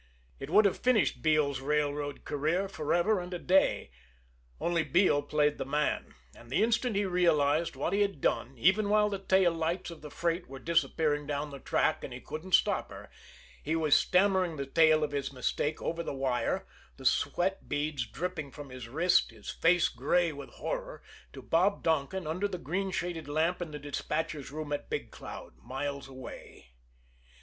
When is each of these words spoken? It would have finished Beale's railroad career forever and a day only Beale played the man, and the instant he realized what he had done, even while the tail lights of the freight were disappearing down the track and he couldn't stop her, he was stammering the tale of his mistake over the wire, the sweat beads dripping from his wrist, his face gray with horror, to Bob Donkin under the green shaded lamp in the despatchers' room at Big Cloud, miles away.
It 0.39 0.49
would 0.49 0.65
have 0.65 0.79
finished 0.79 1.21
Beale's 1.21 1.59
railroad 1.59 2.25
career 2.25 2.67
forever 2.67 3.19
and 3.19 3.31
a 3.35 3.37
day 3.37 3.91
only 4.59 4.83
Beale 4.83 5.21
played 5.21 5.59
the 5.59 5.63
man, 5.63 6.15
and 6.35 6.49
the 6.49 6.63
instant 6.63 6.95
he 6.95 7.05
realized 7.05 7.75
what 7.75 7.93
he 7.93 8.01
had 8.01 8.19
done, 8.19 8.57
even 8.57 8.89
while 8.89 9.09
the 9.09 9.19
tail 9.19 9.51
lights 9.53 9.91
of 9.91 10.01
the 10.01 10.09
freight 10.09 10.47
were 10.47 10.57
disappearing 10.57 11.27
down 11.27 11.51
the 11.51 11.59
track 11.59 12.03
and 12.03 12.13
he 12.13 12.19
couldn't 12.19 12.55
stop 12.55 12.89
her, 12.89 13.11
he 13.61 13.75
was 13.75 13.95
stammering 13.95 14.55
the 14.55 14.65
tale 14.65 15.03
of 15.03 15.11
his 15.11 15.31
mistake 15.31 15.79
over 15.83 16.01
the 16.01 16.15
wire, 16.15 16.65
the 16.97 17.05
sweat 17.05 17.69
beads 17.69 18.07
dripping 18.07 18.49
from 18.49 18.71
his 18.71 18.87
wrist, 18.87 19.29
his 19.29 19.51
face 19.51 19.87
gray 19.87 20.31
with 20.33 20.49
horror, 20.53 21.03
to 21.31 21.43
Bob 21.43 21.83
Donkin 21.83 22.25
under 22.25 22.47
the 22.47 22.57
green 22.57 22.89
shaded 22.89 23.27
lamp 23.27 23.61
in 23.61 23.69
the 23.69 23.77
despatchers' 23.77 24.49
room 24.49 24.73
at 24.73 24.89
Big 24.89 25.11
Cloud, 25.11 25.57
miles 25.59 26.07
away. 26.07 26.71